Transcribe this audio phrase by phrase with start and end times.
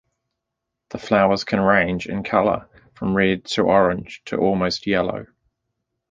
[0.89, 5.27] The flowers can range in color from red to orange to almost yellow.